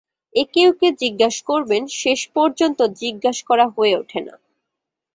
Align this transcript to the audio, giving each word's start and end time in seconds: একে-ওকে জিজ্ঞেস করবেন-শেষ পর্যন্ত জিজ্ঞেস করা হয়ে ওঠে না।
একে-ওকে 0.35 0.87
জিজ্ঞেস 1.01 1.35
করবেন-শেষ 1.49 2.19
পর্যন্ত 2.35 2.79
জিজ্ঞেস 3.01 3.37
করা 3.49 3.65
হয়ে 3.75 3.93
ওঠে 3.97 4.19
না। 4.21 4.35